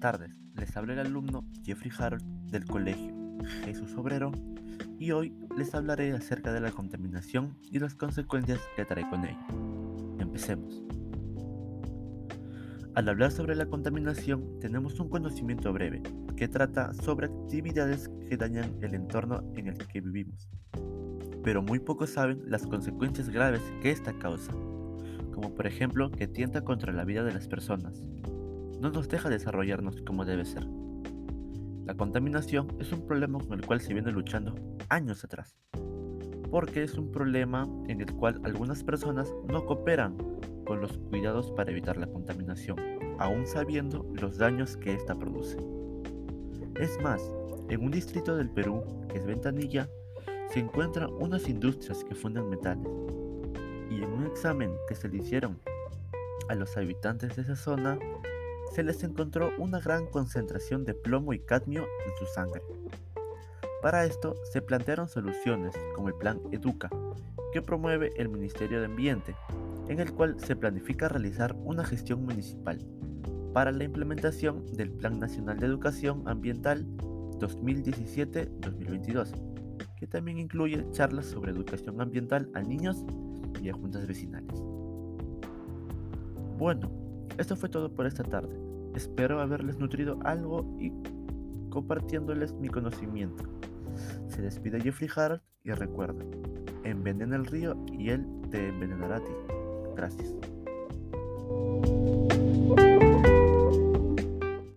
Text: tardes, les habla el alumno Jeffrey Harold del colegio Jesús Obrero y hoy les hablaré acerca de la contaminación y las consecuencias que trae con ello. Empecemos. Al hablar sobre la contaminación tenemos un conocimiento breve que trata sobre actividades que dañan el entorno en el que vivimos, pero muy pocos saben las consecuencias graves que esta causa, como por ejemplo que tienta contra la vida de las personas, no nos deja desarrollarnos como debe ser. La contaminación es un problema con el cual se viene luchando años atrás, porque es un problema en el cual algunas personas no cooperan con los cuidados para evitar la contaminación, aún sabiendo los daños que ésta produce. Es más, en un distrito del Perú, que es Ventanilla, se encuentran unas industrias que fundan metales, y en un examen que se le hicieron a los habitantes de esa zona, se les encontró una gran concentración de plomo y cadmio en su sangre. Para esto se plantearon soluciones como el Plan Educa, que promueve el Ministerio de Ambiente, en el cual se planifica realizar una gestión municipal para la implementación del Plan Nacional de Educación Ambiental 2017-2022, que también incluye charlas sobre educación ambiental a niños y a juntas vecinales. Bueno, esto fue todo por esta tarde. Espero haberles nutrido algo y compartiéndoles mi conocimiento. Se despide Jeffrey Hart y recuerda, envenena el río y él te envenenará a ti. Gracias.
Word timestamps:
tardes, 0.00 0.34
les 0.54 0.74
habla 0.76 0.94
el 0.94 1.00
alumno 1.00 1.44
Jeffrey 1.62 1.92
Harold 1.96 2.24
del 2.50 2.64
colegio 2.64 3.14
Jesús 3.64 3.94
Obrero 3.96 4.32
y 4.98 5.12
hoy 5.12 5.36
les 5.56 5.74
hablaré 5.74 6.12
acerca 6.12 6.52
de 6.52 6.60
la 6.60 6.72
contaminación 6.72 7.56
y 7.70 7.78
las 7.78 7.94
consecuencias 7.94 8.60
que 8.76 8.86
trae 8.86 9.08
con 9.08 9.24
ello. 9.24 9.38
Empecemos. 10.18 10.82
Al 12.94 13.08
hablar 13.08 13.30
sobre 13.30 13.54
la 13.54 13.66
contaminación 13.66 14.58
tenemos 14.58 14.98
un 15.00 15.10
conocimiento 15.10 15.72
breve 15.72 16.02
que 16.34 16.48
trata 16.48 16.92
sobre 16.94 17.26
actividades 17.26 18.10
que 18.28 18.36
dañan 18.38 18.76
el 18.80 18.94
entorno 18.94 19.44
en 19.54 19.68
el 19.68 19.86
que 19.86 20.00
vivimos, 20.00 20.48
pero 21.44 21.62
muy 21.62 21.78
pocos 21.78 22.10
saben 22.10 22.42
las 22.46 22.66
consecuencias 22.66 23.28
graves 23.28 23.62
que 23.82 23.90
esta 23.90 24.14
causa, 24.14 24.52
como 25.32 25.54
por 25.54 25.66
ejemplo 25.66 26.10
que 26.10 26.26
tienta 26.26 26.62
contra 26.62 26.92
la 26.92 27.04
vida 27.04 27.22
de 27.22 27.34
las 27.34 27.48
personas, 27.48 28.02
no 28.80 28.90
nos 28.90 29.08
deja 29.08 29.28
desarrollarnos 29.28 30.00
como 30.02 30.24
debe 30.24 30.44
ser. 30.44 30.66
La 31.84 31.94
contaminación 31.94 32.68
es 32.78 32.92
un 32.92 33.06
problema 33.06 33.38
con 33.38 33.58
el 33.58 33.66
cual 33.66 33.80
se 33.80 33.92
viene 33.92 34.10
luchando 34.10 34.54
años 34.88 35.22
atrás, 35.24 35.54
porque 36.50 36.82
es 36.82 36.94
un 36.94 37.10
problema 37.10 37.68
en 37.88 38.00
el 38.00 38.12
cual 38.14 38.40
algunas 38.44 38.82
personas 38.82 39.32
no 39.48 39.66
cooperan 39.66 40.16
con 40.64 40.80
los 40.80 40.96
cuidados 40.96 41.52
para 41.52 41.70
evitar 41.70 41.96
la 41.96 42.06
contaminación, 42.06 42.78
aún 43.18 43.46
sabiendo 43.46 44.06
los 44.14 44.38
daños 44.38 44.76
que 44.76 44.94
ésta 44.94 45.14
produce. 45.14 45.58
Es 46.76 46.98
más, 47.02 47.22
en 47.68 47.84
un 47.84 47.90
distrito 47.90 48.36
del 48.36 48.50
Perú, 48.50 48.82
que 49.08 49.18
es 49.18 49.26
Ventanilla, 49.26 49.88
se 50.48 50.60
encuentran 50.60 51.10
unas 51.12 51.48
industrias 51.48 52.02
que 52.04 52.14
fundan 52.14 52.48
metales, 52.48 52.88
y 53.90 54.02
en 54.02 54.12
un 54.12 54.26
examen 54.26 54.72
que 54.88 54.94
se 54.94 55.08
le 55.08 55.18
hicieron 55.18 55.58
a 56.48 56.54
los 56.54 56.76
habitantes 56.76 57.36
de 57.36 57.42
esa 57.42 57.56
zona, 57.56 57.98
se 58.70 58.82
les 58.82 59.02
encontró 59.02 59.52
una 59.58 59.80
gran 59.80 60.06
concentración 60.06 60.84
de 60.84 60.94
plomo 60.94 61.32
y 61.32 61.40
cadmio 61.40 61.82
en 61.82 62.12
su 62.18 62.26
sangre. 62.26 62.62
Para 63.82 64.04
esto 64.04 64.34
se 64.52 64.62
plantearon 64.62 65.08
soluciones 65.08 65.74
como 65.94 66.08
el 66.08 66.14
Plan 66.14 66.40
Educa, 66.52 66.90
que 67.52 67.62
promueve 67.62 68.12
el 68.16 68.28
Ministerio 68.28 68.78
de 68.80 68.86
Ambiente, 68.86 69.34
en 69.88 70.00
el 70.00 70.12
cual 70.12 70.38
se 70.38 70.54
planifica 70.54 71.08
realizar 71.08 71.56
una 71.64 71.84
gestión 71.84 72.24
municipal 72.24 72.78
para 73.52 73.72
la 73.72 73.84
implementación 73.84 74.66
del 74.76 74.92
Plan 74.92 75.18
Nacional 75.18 75.58
de 75.58 75.66
Educación 75.66 76.22
Ambiental 76.26 76.86
2017-2022, 77.38 79.32
que 79.96 80.06
también 80.06 80.38
incluye 80.38 80.86
charlas 80.92 81.26
sobre 81.26 81.50
educación 81.50 82.00
ambiental 82.00 82.48
a 82.54 82.62
niños 82.62 83.04
y 83.60 83.68
a 83.70 83.72
juntas 83.72 84.06
vecinales. 84.06 84.62
Bueno, 86.58 86.99
esto 87.40 87.56
fue 87.56 87.70
todo 87.70 87.90
por 87.90 88.06
esta 88.06 88.22
tarde. 88.22 88.54
Espero 88.94 89.40
haberles 89.40 89.78
nutrido 89.78 90.18
algo 90.24 90.76
y 90.78 90.92
compartiéndoles 91.70 92.52
mi 92.52 92.68
conocimiento. 92.68 93.44
Se 94.28 94.42
despide 94.42 94.80
Jeffrey 94.80 95.08
Hart 95.16 95.42
y 95.64 95.72
recuerda, 95.72 96.22
envenena 96.84 97.36
el 97.36 97.46
río 97.46 97.82
y 97.92 98.10
él 98.10 98.26
te 98.50 98.68
envenenará 98.68 99.16
a 99.16 99.24
ti. 99.24 99.32
Gracias. 99.96 100.34